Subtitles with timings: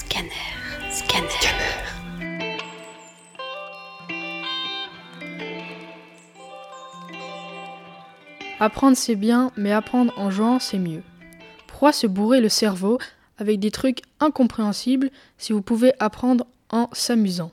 [0.00, 0.30] Scanner.
[0.90, 1.28] Scanner.
[8.58, 11.02] Apprendre c'est bien, mais apprendre en jouant c'est mieux.
[11.66, 12.98] Pourquoi se bourrer le cerveau
[13.36, 17.52] avec des trucs incompréhensibles si vous pouvez apprendre en s'amusant?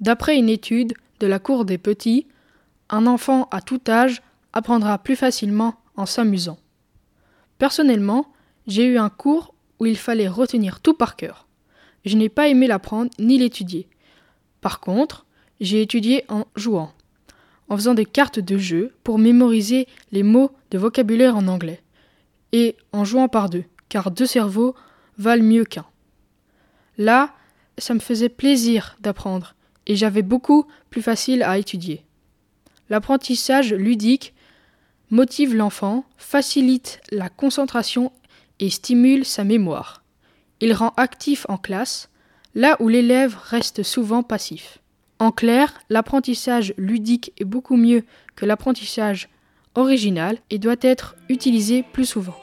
[0.00, 2.26] D'après une étude de la cour des petits,
[2.90, 6.58] un enfant à tout âge apprendra plus facilement en s'amusant.
[7.58, 8.26] Personnellement,
[8.66, 11.46] j'ai eu un cours où il fallait retenir tout par cœur.
[12.04, 13.88] Je n'ai pas aimé l'apprendre ni l'étudier.
[14.60, 15.26] Par contre,
[15.60, 16.92] j'ai étudié en jouant,
[17.68, 21.82] en faisant des cartes de jeu pour mémoriser les mots de vocabulaire en anglais,
[22.52, 24.74] et en jouant par deux, car deux cerveaux
[25.18, 25.86] valent mieux qu'un.
[26.96, 27.34] Là,
[27.76, 29.54] ça me faisait plaisir d'apprendre,
[29.86, 32.04] et j'avais beaucoup plus facile à étudier.
[32.90, 34.34] L'apprentissage ludique
[35.10, 38.12] motive l'enfant, facilite la concentration
[38.60, 40.02] et stimule sa mémoire.
[40.60, 42.10] Il rend actif en classe,
[42.54, 44.78] là où l'élève reste souvent passif.
[45.18, 48.04] En clair, l'apprentissage ludique est beaucoup mieux
[48.36, 49.28] que l'apprentissage
[49.74, 52.36] original et doit être utilisé plus souvent.